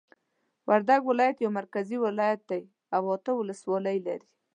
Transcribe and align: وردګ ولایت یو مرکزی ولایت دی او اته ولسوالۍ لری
وردګ 0.69 1.01
ولایت 1.11 1.37
یو 1.39 1.51
مرکزی 1.59 1.97
ولایت 2.05 2.41
دی 2.49 2.61
او 2.95 3.01
اته 3.15 3.31
ولسوالۍ 3.35 3.97
لری 4.05 4.29